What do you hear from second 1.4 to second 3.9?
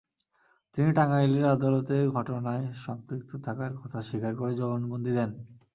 আদালতে ঘটনায় সম্পৃক্ত থাকার